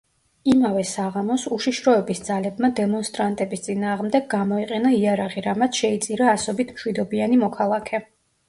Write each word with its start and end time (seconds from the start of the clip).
იმავე 0.51 0.83
საღამოს 0.91 1.43
უშიშროების 1.57 2.21
ძალებმა 2.29 2.71
დემონსტრანტების 2.79 3.63
წინააღმდეგ 3.67 4.27
გამოიყენა 4.33 4.95
იარაღი, 5.03 5.45
რამაც 5.49 5.83
შეიწირა 5.83 6.35
ასობით 6.39 6.77
მშვიდობიანი 6.79 7.43
მოქალაქე. 7.47 8.03